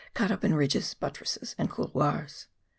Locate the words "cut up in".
0.15-0.55